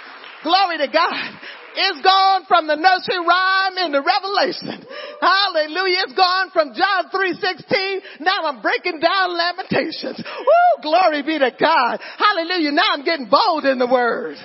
[0.43, 1.39] Glory to God.
[1.75, 4.85] It's gone from the nursery rhyme into Revelation.
[5.21, 6.03] Hallelujah.
[6.03, 8.21] It's gone from John 3.16.
[8.21, 10.19] Now I'm breaking down Lamentations.
[10.19, 11.99] Woo, glory be to God.
[12.17, 12.71] Hallelujah.
[12.71, 14.37] Now I'm getting bold in the word.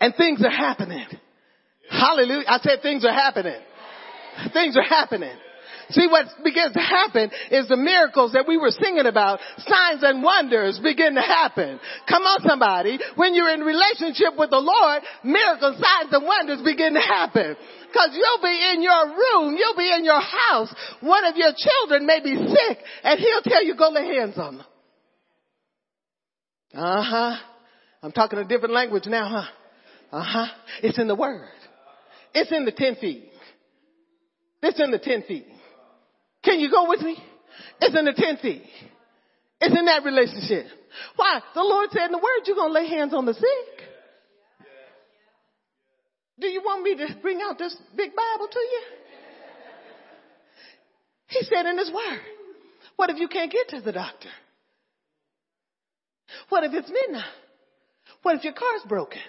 [0.00, 1.06] And things are happening.
[1.90, 2.44] Hallelujah.
[2.48, 3.60] I said things are happening.
[4.52, 5.36] Things are happening.
[5.90, 10.22] See what begins to happen is the miracles that we were singing about, signs and
[10.22, 11.80] wonders begin to happen.
[12.06, 12.98] Come on somebody.
[13.16, 17.56] When you're in relationship with the Lord, miracles, signs and wonders begin to happen.
[17.94, 22.04] Cause you'll be in your room, you'll be in your house, one of your children
[22.04, 24.66] may be sick, and he'll tell you go lay hands on them.
[26.74, 27.36] Uh huh.
[28.02, 29.28] I'm talking a different language now,
[30.10, 30.18] huh?
[30.18, 30.46] Uh huh.
[30.82, 31.48] It's in the word.
[32.34, 33.24] It's in the ten feet.
[34.62, 35.46] It's in the ten feet.
[36.48, 37.14] Can you go with me?
[37.78, 38.62] It's in the ten feet.
[39.60, 40.64] It's in that relationship.
[41.14, 41.42] Why?
[41.54, 43.86] The Lord said in the word, you're going to lay hands on the sick.
[46.40, 48.82] Do you want me to bring out this big Bible to you?
[51.26, 52.20] He said in his word,
[52.96, 54.30] what if you can't get to the doctor?
[56.48, 57.24] What if it's midnight?
[58.22, 59.20] What if your car's broken?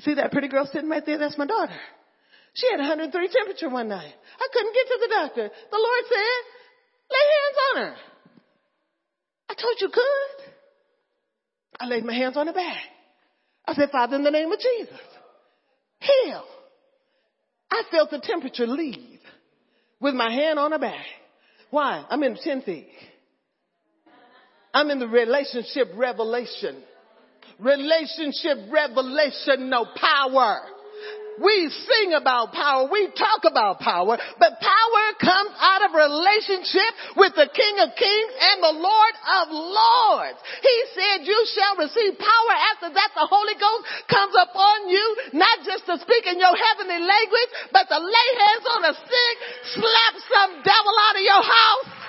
[0.00, 1.18] See that pretty girl sitting right there?
[1.18, 1.78] That's my daughter.
[2.54, 4.14] She had 103 temperature one night.
[4.38, 5.50] I couldn't get to the doctor.
[5.70, 6.40] The Lord said,
[7.10, 7.94] lay hands on her.
[9.50, 10.52] I told you could.
[11.80, 12.82] I laid my hands on her back.
[13.66, 15.00] I said, Father, in the name of Jesus,
[16.00, 16.44] heal.
[17.70, 19.20] I felt the temperature leave
[20.00, 21.04] with my hand on her back.
[21.70, 22.04] Why?
[22.08, 22.88] I'm in 10 feet.
[24.74, 26.82] I'm in the relationship revelation.
[27.58, 30.60] Relationship revelation, no power.
[31.38, 32.88] We sing about power.
[32.90, 38.32] We talk about power, but power comes out of relationship with the King of Kings
[38.40, 40.40] and the Lord of Lords.
[40.62, 42.54] He said you shall receive power.
[42.74, 45.06] After that, the Holy Ghost comes upon you,
[45.38, 49.36] not just to speak in your heavenly language, but to lay hands on a sick,
[49.76, 51.99] slap some devil out of your house.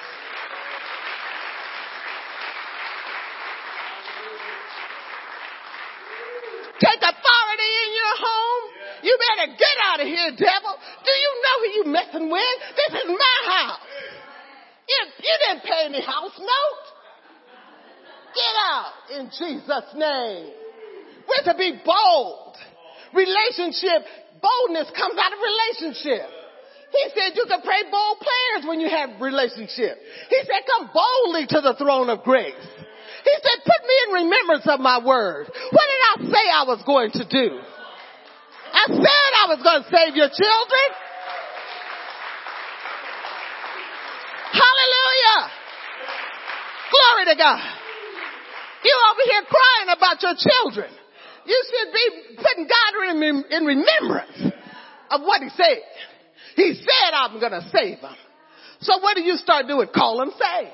[6.82, 8.72] Take authority in your home
[9.04, 10.74] you better get out of here, devil.
[10.78, 12.58] Do you know who you're messing with?
[12.78, 13.82] This is my house.
[14.88, 16.86] You, you didn't pay any house note.
[18.32, 20.54] Get out in Jesus' name.
[21.28, 22.56] We're to be bold.
[23.14, 24.06] Relationship,
[24.42, 26.30] boldness comes out of relationship.
[26.92, 29.98] He said you can pray bold prayers when you have relationship.
[30.30, 32.54] He said come boldly to the throne of grace.
[33.24, 35.48] He said put me in remembrance of my word.
[35.48, 37.60] What did I say I was going to do?
[38.74, 40.88] I said I was going to save your children.
[44.52, 45.40] Hallelujah.
[46.92, 47.82] Glory to God.
[48.84, 50.92] You over here crying about your children.
[51.46, 54.54] You should be putting God in, in remembrance
[55.10, 55.82] of what he said.
[56.56, 58.16] He said, I'm going to save them.
[58.82, 59.88] So what do you start doing?
[59.94, 60.72] Call them saved.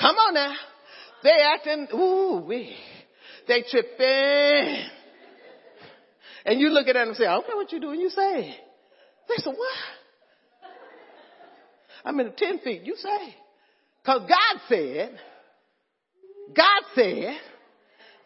[0.00, 0.54] Come on now.
[1.22, 2.74] They acting, ooh, we,
[3.46, 4.84] they tripping.
[6.44, 8.00] And you look at them and say, I don't know what you're doing.
[8.00, 8.56] You say,
[9.28, 9.76] they said, what?
[12.04, 12.82] I'm in the 10 feet.
[12.84, 13.36] You say.
[14.04, 15.16] Cause God said,
[16.56, 17.36] God said,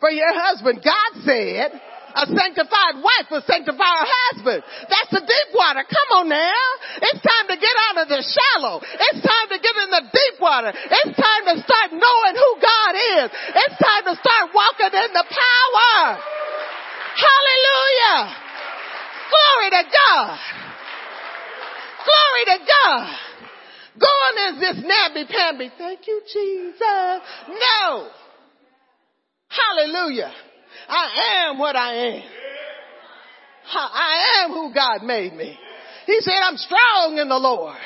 [0.00, 1.80] for your husband, God said,
[2.16, 4.60] a sanctified wife will sanctify her husband.
[4.88, 5.84] That's the deep water.
[5.84, 6.64] Come on now.
[7.04, 8.80] It's time to get out of the shallow.
[8.80, 10.72] It's time to get in the deep water.
[10.72, 13.28] It's time to start knowing who God is.
[13.28, 16.16] It's time to start walking in the power.
[17.20, 18.20] Hallelujah.
[19.28, 20.38] Glory to God.
[22.00, 23.06] Glory to God.
[24.00, 25.72] Gone is this namby-pamby.
[25.78, 27.20] Thank you, Jesus.
[27.48, 28.08] No.
[29.48, 30.32] Hallelujah.
[30.88, 32.22] I am what I am.
[33.74, 35.58] I am who God made me.
[36.06, 37.76] He said, I'm strong in the Lord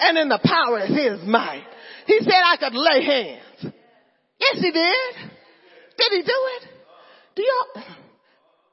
[0.00, 1.66] and in the power of his might.
[2.06, 3.74] He said I could lay hands.
[4.38, 5.30] Yes, he did.
[5.96, 6.68] Did he do it?
[7.36, 7.84] Do y'all,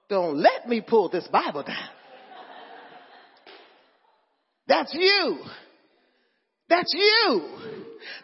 [0.10, 1.90] don't let me pull this Bible down.
[4.68, 5.38] That's you.
[6.72, 7.52] That's you.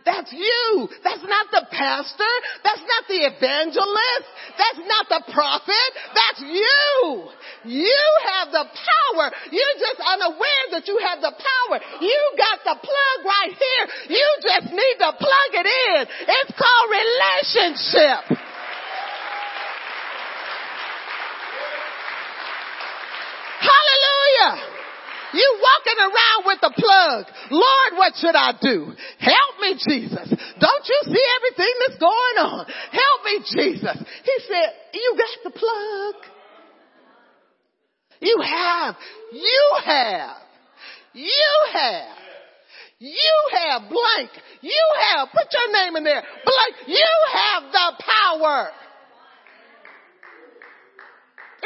[0.06, 0.88] That's you.
[1.04, 2.34] That's not the pastor.
[2.64, 4.28] That's not the evangelist.
[4.56, 5.90] That's not the prophet.
[6.16, 7.28] That's you.
[7.68, 9.36] You have the power.
[9.52, 11.76] You're just unaware that you have the power.
[12.00, 14.16] You got the plug right here.
[14.16, 16.08] You just need to plug it in.
[16.08, 18.32] It's called relationship.
[23.60, 24.77] Hallelujah.
[25.34, 27.26] You walking around with the plug.
[27.52, 28.94] Lord, what should I do?
[29.20, 30.30] Help me, Jesus.
[30.60, 32.66] Don't you see everything that's going on?
[32.92, 33.98] Help me, Jesus.
[34.24, 36.16] He said, you got the plug.
[38.22, 38.96] You have.
[39.32, 40.38] You have.
[41.13, 42.18] You have.
[43.00, 44.32] You have blank.
[44.62, 46.22] You have, put your name in there.
[46.22, 46.88] Blank.
[46.88, 48.72] You have the power.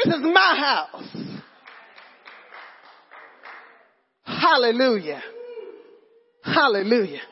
[0.04, 1.21] This is my house.
[4.42, 5.22] Hallelujah.
[6.42, 7.22] Hallelujah.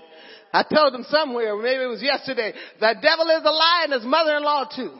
[0.52, 4.04] I told them somewhere, maybe it was yesterday, the devil is a lie and his
[4.04, 4.94] mother-in-law too.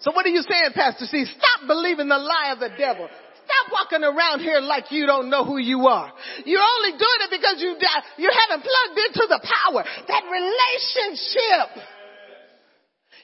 [0.00, 1.24] So what are you saying, Pastor C?
[1.26, 3.06] Stop believing the lie of the devil.
[3.06, 6.12] Stop walking around here like you don't know who you are.
[6.44, 7.76] You're only doing it because you
[8.18, 11.86] you haven't plugged into the power, that relationship.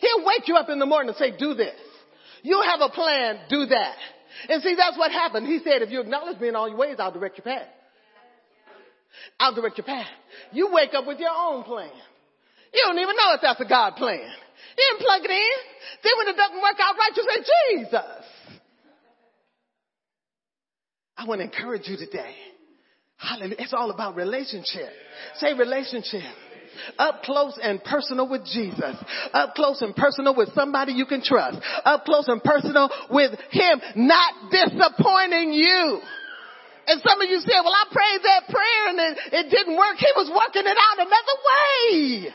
[0.01, 1.75] He'll wake you up in the morning and say, do this.
[2.43, 3.97] You have a plan, do that.
[4.49, 5.47] And see, that's what happened.
[5.47, 7.67] He said, if you acknowledge me in all your ways, I'll direct your path.
[9.41, 10.07] I'll direct your path.
[10.53, 11.91] You wake up with your own plan.
[12.73, 14.21] You don't even know if that's a God plan.
[14.21, 15.59] You didn't plug it in.
[16.03, 18.25] Then when it doesn't work out right, you say, Jesus.
[21.17, 22.35] I want to encourage you today.
[23.17, 23.57] Hallelujah.
[23.59, 24.91] It's all about relationship.
[25.39, 26.23] Say relationship
[26.99, 28.97] up close and personal with Jesus,
[29.33, 33.81] up close and personal with somebody you can trust, up close and personal with Him
[33.97, 36.01] not disappointing you.
[36.89, 39.97] And some of you said, well, I prayed that prayer and it, it didn't work.
[39.99, 42.33] He was working it out another way.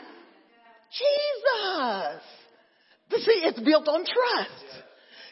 [0.94, 2.22] Jesus.
[3.24, 4.84] See, it's built on trust.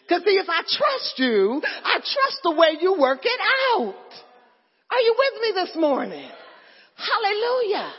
[0.09, 3.41] Cause see, if I trust you, I trust the way you work it
[3.77, 3.95] out.
[4.91, 6.29] Are you with me this morning?
[6.97, 7.93] Hallelujah.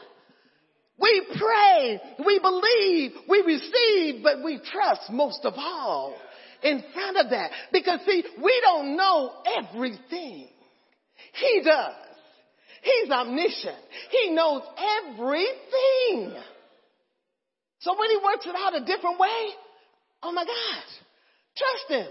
[1.00, 6.16] We pray, we believe, we receive, but we trust most of all
[6.62, 7.52] in front of that.
[7.72, 10.48] Because see, we don't know everything.
[11.34, 11.96] He does.
[12.84, 13.78] He's omniscient.
[14.12, 14.62] He knows
[15.08, 16.36] everything.
[17.80, 19.50] So when he works it out a different way,
[20.22, 20.92] oh my gosh,
[21.58, 22.08] trust him.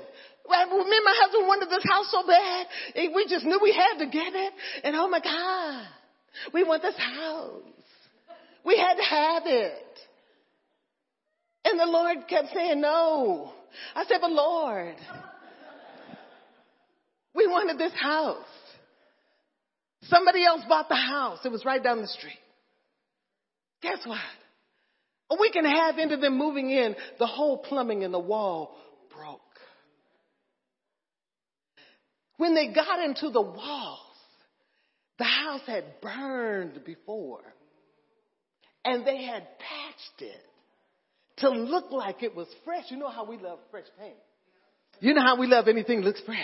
[0.50, 2.66] Remember my husband wanted this house so bad.
[3.14, 4.52] We just knew we had to get it.
[4.83, 5.87] And oh my God,
[6.52, 7.62] we want this house.
[8.65, 9.98] We had to have it.
[11.65, 13.52] And the Lord kept saying no.
[13.94, 14.96] I said, but Lord,
[17.35, 18.44] we wanted this house.
[20.02, 21.38] Somebody else bought the house.
[21.44, 22.38] It was right down the street.
[23.83, 24.19] Guess what?
[25.54, 28.77] And a half into them moving in, the whole plumbing in the wall
[29.15, 29.40] broke.
[32.37, 33.98] When they got into the walls,
[35.19, 37.42] the house had burned before
[38.85, 40.40] and they had patched it
[41.38, 42.85] to look like it was fresh.
[42.88, 44.16] You know how we love fresh paint.
[45.00, 46.38] You know how we love anything that looks fresh.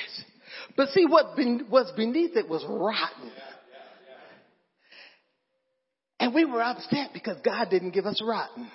[0.76, 1.36] But see what
[1.70, 3.30] was beneath it was rotten.
[6.20, 8.68] And we were upset because God didn't give us rotten.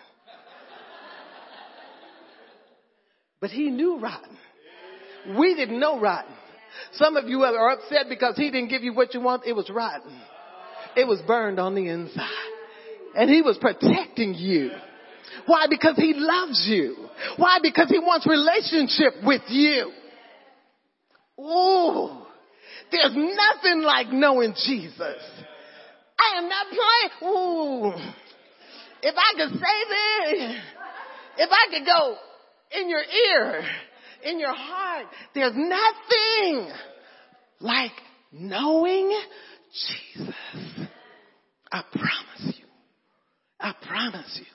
[3.41, 4.37] But he knew rotten.
[5.37, 6.33] We didn't know rotten.
[6.93, 9.43] Some of you are upset because he didn't give you what you want.
[9.45, 10.17] It was rotten.
[10.95, 12.52] It was burned on the inside.
[13.15, 14.71] And he was protecting you.
[15.45, 15.65] Why?
[15.69, 16.95] Because he loves you.
[17.37, 17.59] Why?
[17.61, 19.91] Because he wants relationship with you.
[21.39, 22.09] Ooh.
[22.91, 25.17] There's nothing like knowing Jesus.
[26.19, 27.33] I am not playing.
[27.33, 27.91] Ooh.
[29.01, 30.61] If I could say this,
[31.37, 32.15] if I could go
[32.79, 33.63] in your ear,
[34.23, 36.71] in your heart, there's nothing
[37.59, 37.91] like
[38.31, 39.19] knowing
[39.73, 40.35] Jesus.
[41.71, 42.32] I promise.
[43.63, 44.45] I promise you.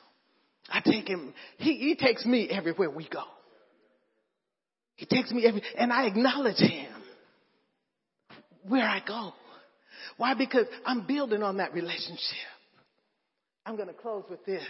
[0.68, 3.22] I take him, he, he takes me everywhere we go.
[4.96, 6.92] He takes me every, and I acknowledge him
[8.66, 9.32] where I go.
[10.18, 10.34] Why?
[10.34, 12.18] Because I'm building on that relationship.
[13.64, 14.64] I'm going to close with this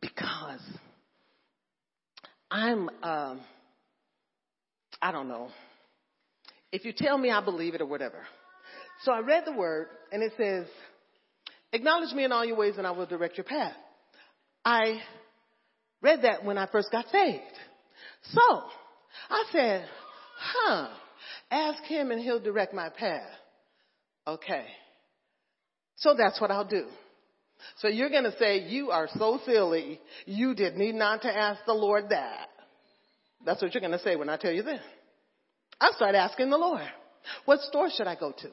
[0.00, 0.60] because
[2.50, 3.40] I'm, um,
[5.00, 5.48] I don't know.
[6.72, 8.18] If you tell me, I believe it or whatever.
[9.04, 10.66] So I read the word and it says,
[11.72, 13.74] acknowledge me in all your ways and I will direct your path.
[14.64, 15.00] I
[16.00, 17.42] read that when I first got saved.
[18.22, 18.62] So
[19.30, 19.86] I said,
[20.38, 20.88] huh,
[21.50, 23.28] ask him and he'll direct my path.
[24.26, 24.66] Okay.
[25.96, 26.86] So that's what I'll do.
[27.78, 30.00] So you're going to say, you are so silly.
[30.26, 32.48] You did need not to ask the Lord that.
[33.44, 34.80] That's what you're going to say when I tell you this.
[35.80, 36.82] I start asking the Lord,
[37.44, 38.48] what store should I go to?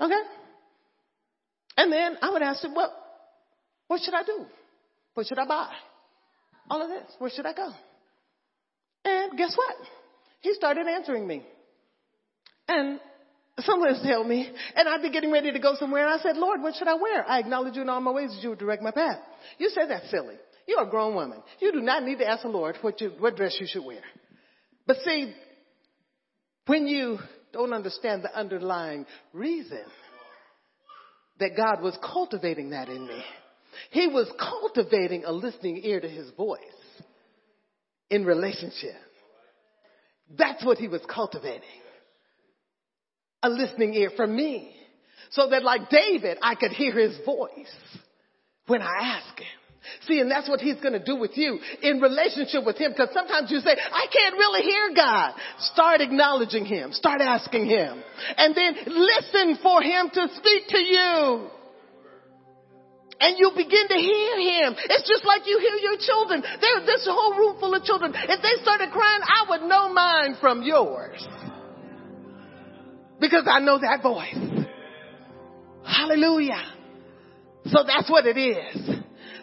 [0.00, 0.20] Okay.
[1.76, 2.92] And then I would ask him, well,
[3.88, 4.46] what should I do?
[5.14, 5.72] What should I buy?
[6.70, 7.12] All of this.
[7.18, 7.70] Where should I go?
[9.04, 9.76] And guess what?
[10.40, 11.44] He started answering me.
[12.68, 13.00] And
[13.60, 16.60] someone tell me, and I'd be getting ready to go somewhere, and I said, Lord,
[16.60, 17.24] what should I wear?
[17.28, 19.18] I acknowledge you in all my ways you direct my path.
[19.58, 20.34] You said that's silly.
[20.66, 21.42] You're a grown woman.
[21.60, 24.02] You do not need to ask the Lord what, you, what dress you should wear.
[24.86, 25.32] But see,
[26.66, 27.18] when you
[27.56, 29.84] don't understand the underlying reason
[31.40, 33.22] that God was cultivating that in me,
[33.90, 36.60] He was cultivating a listening ear to His voice
[38.10, 38.94] in relationship.
[40.36, 41.62] That's what He was cultivating.
[43.42, 44.74] A listening ear for me.
[45.30, 47.74] So that like David, I could hear His voice
[48.66, 49.65] when I ask Him.
[50.06, 52.92] See, and that's what he's going to do with you in relationship with him.
[52.92, 55.34] Because sometimes you say, I can't really hear God.
[55.58, 56.92] Start acknowledging him.
[56.92, 58.02] Start asking him.
[58.36, 61.50] And then listen for him to speak to you.
[63.18, 64.76] And you begin to hear him.
[64.76, 66.42] It's just like you hear your children.
[66.42, 68.12] There, this whole room full of children.
[68.14, 71.26] If they started crying, I would know mine from yours.
[73.18, 74.66] Because I know that voice.
[75.82, 76.62] Hallelujah.
[77.66, 78.95] So that's what it is.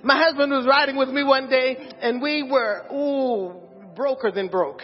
[0.04, 4.82] My husband was riding with me one day and we were, ooh, broker than broke.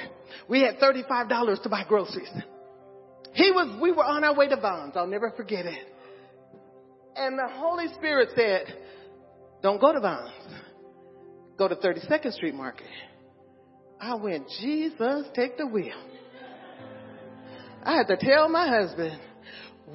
[0.48, 2.32] We had $35 to buy groceries.
[3.34, 4.94] He was, we were on our way to Vons.
[4.96, 5.88] I'll never forget it.
[7.16, 8.74] And the Holy Spirit said,
[9.62, 10.32] don't go to Vons.
[11.58, 12.88] Go to 32nd Street Market.
[14.00, 16.02] I went, Jesus, take the wheel.
[17.84, 19.20] I had to tell my husband,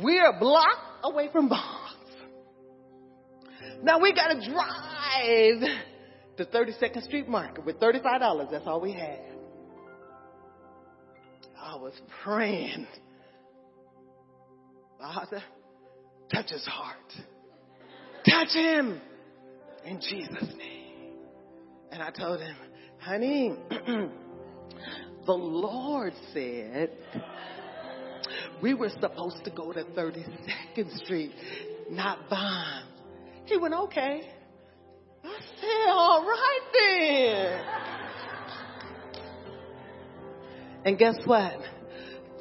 [0.02, 1.83] we're a block away from Vons.
[3.82, 5.60] Now we gotta drive
[6.36, 8.50] to 32nd Street Market with $35.
[8.50, 9.20] That's all we had.
[11.60, 12.86] I was praying.
[14.98, 15.42] Father,
[16.32, 16.96] touch his heart.
[18.28, 19.00] Touch him
[19.84, 21.12] in Jesus' name.
[21.90, 22.56] And I told him,
[22.98, 23.54] honey,
[25.26, 26.90] the Lord said
[28.62, 31.32] we were supposed to go to 32nd Street,
[31.90, 32.93] not Vons.
[33.46, 34.22] He went, okay.
[35.22, 37.84] I said, all right then.
[40.86, 41.60] And guess what?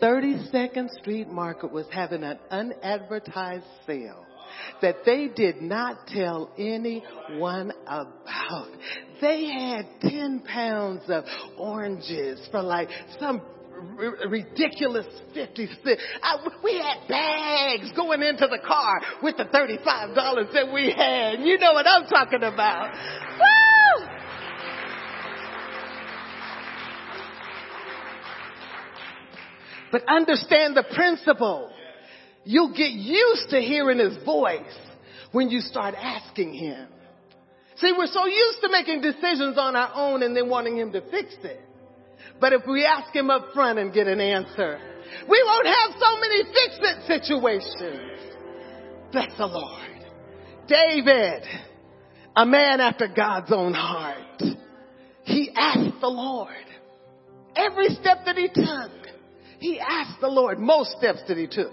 [0.02, 4.26] 32nd Street Market was having an unadvertised sale
[4.82, 8.68] that they did not tell anyone about.
[9.22, 11.24] They had 10 pounds of
[11.58, 12.90] oranges for like
[13.20, 13.42] some
[14.30, 16.02] ridiculous 50 cents.
[16.64, 21.40] we had bags going into the car with the $35 that we had.
[21.42, 22.94] You know what I'm talking about.
[22.94, 24.08] Woo!
[29.92, 31.70] But understand the principle.
[32.46, 34.62] You'll get used to hearing his voice
[35.32, 36.88] when you start asking him.
[37.78, 41.02] See, we're so used to making decisions on our own and then wanting him to
[41.10, 41.62] fix it.
[42.44, 44.78] But if we ask him up front and get an answer,
[45.30, 48.20] we won't have so many fix it situations.
[49.14, 50.06] Bless the Lord.
[50.68, 51.44] David,
[52.36, 54.44] a man after God's own heart.
[55.24, 56.66] He asked the Lord.
[57.56, 58.92] Every step that he took,
[59.60, 60.60] he asked the Lord.
[60.60, 61.72] Most steps that he took.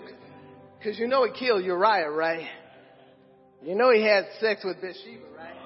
[0.85, 2.47] Cause you know he killed Uriah, right?
[3.61, 5.60] You know he had sex with Bathsheba, right?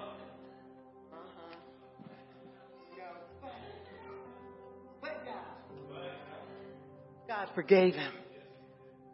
[7.35, 8.13] God forgave him.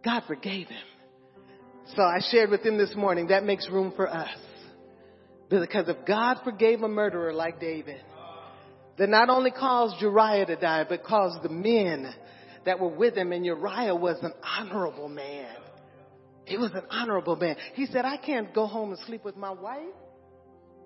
[0.04, 0.82] God forgave him.
[1.96, 4.36] So I shared with him this morning, that makes room for us.
[5.48, 8.02] Because if God forgave a murderer like David,
[8.98, 12.12] that not only caused Uriah to die, but caused the men
[12.66, 15.56] that were with him, and Uriah was an honorable man.
[16.44, 17.56] He was an honorable man.
[17.72, 19.94] He said, I can't go home and sleep with my wife,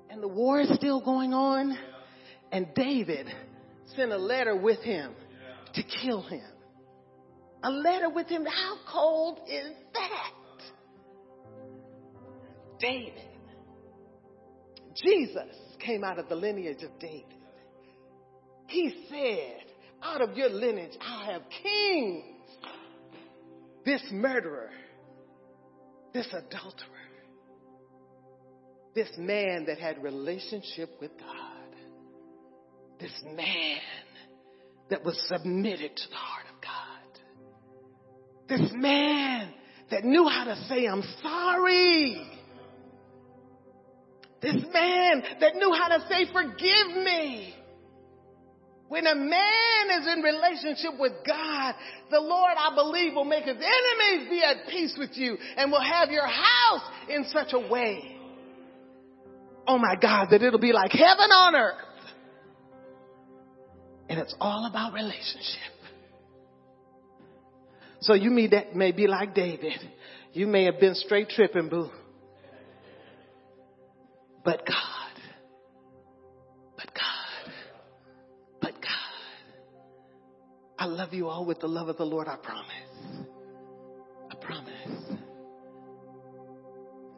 [0.08, 1.76] and the war is still going on.
[2.52, 3.26] And David
[3.96, 5.14] sent a letter with him
[5.74, 6.53] to kill him.
[7.64, 8.44] A letter with him.
[8.44, 10.32] How cold is that?
[12.78, 13.14] David.
[15.02, 17.24] Jesus came out of the lineage of David.
[18.66, 19.64] He said,
[20.02, 22.24] out of your lineage, I'll have kings.
[23.86, 24.70] This murderer,
[26.12, 26.88] this adulterer,
[28.94, 31.76] this man that had relationship with God,
[33.00, 33.80] this man
[34.90, 36.43] that was submitted to the heart
[38.48, 39.52] this man
[39.90, 42.30] that knew how to say, I'm sorry.
[44.42, 47.54] This man that knew how to say, forgive me.
[48.88, 51.74] When a man is in relationship with God,
[52.10, 55.80] the Lord, I believe, will make his enemies be at peace with you and will
[55.80, 58.16] have your house in such a way.
[59.66, 61.74] Oh my God, that it'll be like heaven on earth.
[64.10, 65.73] And it's all about relationship.
[68.04, 69.80] So you may, that may be like David.
[70.34, 71.90] You may have been straight tripping, boo.
[74.44, 75.22] But God,
[76.76, 77.54] but God,
[78.60, 78.90] but God.
[80.78, 83.26] I love you all with the love of the Lord, I promise.
[84.30, 85.18] I promise.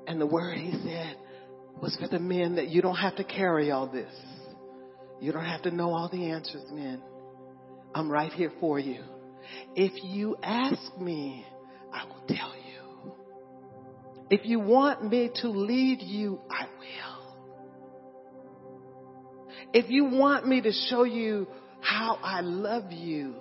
[0.07, 1.16] And the word he said
[1.82, 4.12] was for the men that you don't have to carry all this.
[5.20, 7.03] You don't have to know all the answers, men.
[7.93, 9.03] I'm right here for you.
[9.74, 11.44] If you ask me,
[11.92, 13.12] I will tell you.
[14.30, 17.36] If you want me to lead you, I will.
[19.72, 21.47] If you want me to show you
[21.80, 23.34] how I love you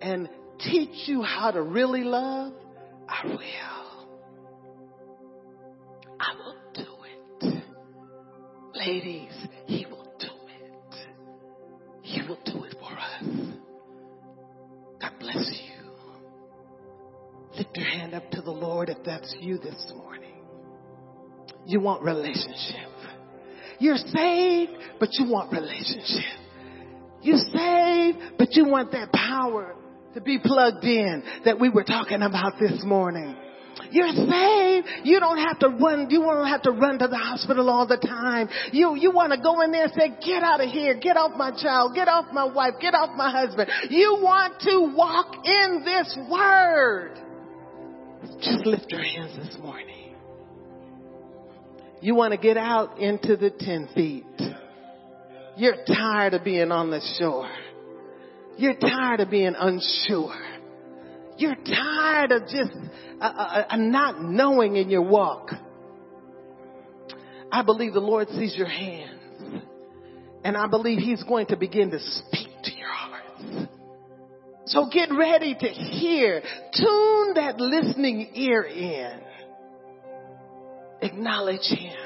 [0.00, 2.52] and teach you how to really love,
[3.08, 4.08] I will.
[6.20, 7.64] I will do it.
[8.74, 9.32] Ladies,
[18.76, 20.34] Lord if that's you this morning.
[21.64, 22.90] You want relationship.
[23.78, 26.38] You're saved, but you want relationship.
[27.22, 29.76] You're saved, but you want that power
[30.12, 33.34] to be plugged in that we were talking about this morning.
[33.90, 34.88] You're saved.
[35.04, 36.10] You don't have to run.
[36.10, 38.50] You don't have to run to the hospital all the time.
[38.72, 40.98] You, you want to go in there and say, get out of here.
[41.00, 41.94] Get off my child.
[41.94, 42.74] Get off my wife.
[42.78, 43.70] Get off my husband.
[43.88, 47.22] You want to walk in this word.
[48.22, 50.14] Just lift your hands this morning.
[52.00, 54.24] You want to get out into the 10 feet.
[55.56, 57.50] You're tired of being on the shore.
[58.56, 60.34] You're tired of being unsure.
[61.38, 62.72] You're tired of just
[63.20, 65.50] uh, uh, uh, not knowing in your walk.
[67.52, 69.64] I believe the Lord sees your hands.
[70.44, 72.45] And I believe He's going to begin to speak.
[74.66, 76.42] So get ready to hear.
[76.74, 79.20] Tune that listening ear in.
[81.02, 81.96] Acknowledge Him.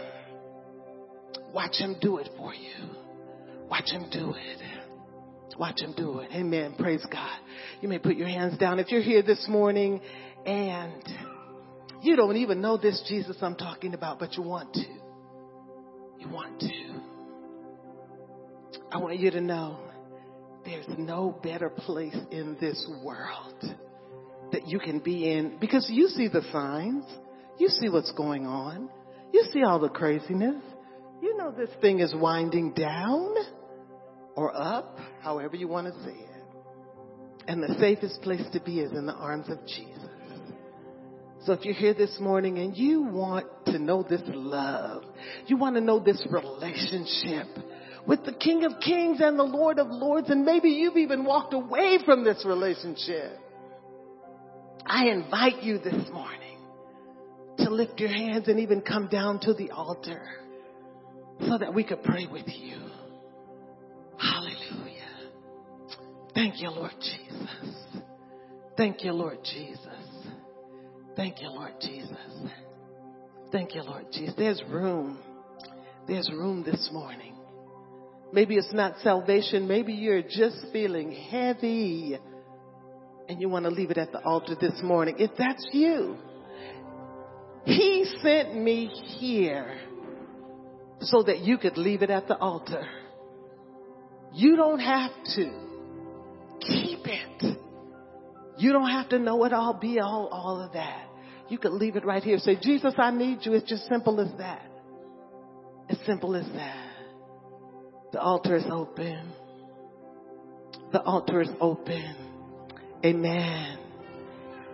[1.55, 2.91] Watch Him do it for you.
[3.71, 5.59] Watch Him do it.
[5.59, 6.31] Watch Him do it.
[6.33, 6.75] Amen.
[6.79, 7.39] Praise God.
[7.81, 8.79] You may put your hands down.
[8.79, 10.03] If you're here this morning
[10.45, 11.03] and
[12.03, 14.85] you don't even know this Jesus I'm talking about, but you want to.
[16.19, 17.01] You want to.
[18.93, 19.79] I want you to know
[20.65, 23.65] there's no better place in this world
[24.53, 27.05] that you can be in because you see the signs.
[27.59, 28.89] You see what's going on.
[29.33, 30.63] You see all the craziness.
[31.23, 33.35] You know this thing is winding down
[34.35, 36.31] or up, however you want to say it.
[37.47, 40.11] And the safest place to be is in the arms of Jesus.
[41.45, 45.05] So if you're here this morning and you want to know this love,
[45.47, 47.47] you want to know this relationship
[48.07, 51.55] with the King of Kings and the Lord of Lords, and maybe you've even walked
[51.55, 53.39] away from this relationship,
[54.87, 56.59] I invite you this morning
[57.59, 60.23] to lift your hands and even come down to the altar
[61.47, 62.79] so that we could pray with you.
[64.19, 65.01] Hallelujah.
[66.35, 67.75] Thank you, Lord Jesus.
[68.77, 69.87] Thank you, Lord Jesus.
[71.17, 72.17] Thank you, Lord Jesus.
[73.53, 74.35] Thank you, Lord Jesus.
[74.37, 75.19] There's room.
[76.07, 77.30] There's room this morning.
[78.33, 79.67] Maybe it's not salvation.
[79.67, 82.19] Maybe you're just feeling heavy
[83.29, 85.17] and you want to leave it at the altar this morning.
[85.19, 86.17] If that's you,
[87.65, 88.87] He sent me
[89.19, 89.79] here
[91.01, 92.87] so that you could leave it at the altar.
[94.33, 95.51] You don't have to
[96.61, 97.59] keep it.
[98.59, 101.07] You don't have to know it all, be all, all of that.
[101.49, 102.39] You could leave it right here.
[102.39, 103.55] Say, Jesus, I need you.
[103.55, 104.67] It's just simple as that.
[105.89, 106.90] As simple as that.
[108.13, 109.33] The altar is open.
[110.93, 112.17] The altar is open.
[113.05, 113.79] Amen.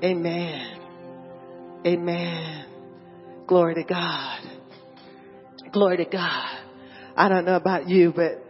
[0.02, 0.80] Amen.
[1.86, 2.66] Amen.
[3.46, 4.40] Glory to God.
[5.72, 6.58] Glory to God.
[7.16, 8.42] I don't know about you, but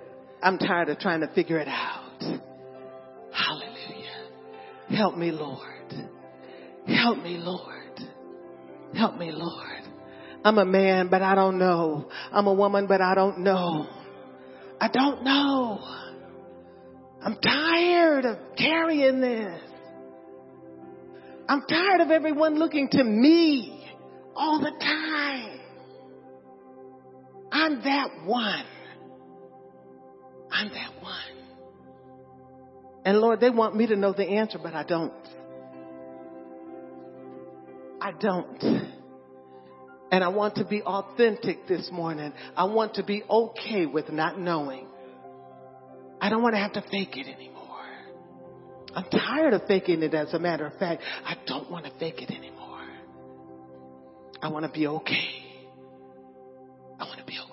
[0.42, 2.20] I'm tired of trying to figure it out.
[3.32, 4.28] Hallelujah.
[4.90, 5.94] Help me, Lord.
[6.86, 8.00] Help me, Lord.
[8.94, 9.82] Help me, Lord.
[10.44, 12.08] I'm a man, but I don't know.
[12.30, 13.88] I'm a woman, but I don't know.
[14.80, 15.80] I don't know.
[17.22, 19.60] I'm tired of carrying this.
[21.48, 23.88] I'm tired of everyone looking to me
[24.34, 25.60] all the time.
[27.52, 28.64] I'm that one.
[30.52, 31.14] I'm that one.
[33.04, 35.12] And Lord, they want me to know the answer, but I don't.
[38.00, 38.92] I don't.
[40.10, 42.32] And I want to be authentic this morning.
[42.56, 44.86] I want to be okay with not knowing.
[46.20, 47.56] I don't want to have to fake it anymore.
[48.94, 51.02] I'm tired of faking it as a matter of fact.
[51.24, 52.80] I don't want to fake it anymore.
[54.40, 55.28] I want to be okay.
[56.98, 57.45] I want to be okay.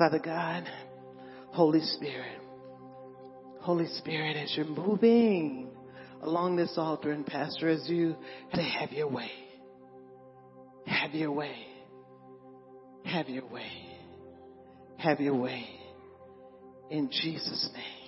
[0.00, 0.64] Father God,
[1.48, 2.40] Holy Spirit,
[3.60, 5.68] Holy Spirit, as you're moving
[6.22, 8.16] along this altar and Pastor, as you
[8.54, 9.30] to have your way.
[10.86, 11.54] Have your way.
[13.04, 13.70] Have your way.
[14.96, 15.68] Have your way.
[16.88, 17.99] In Jesus' name.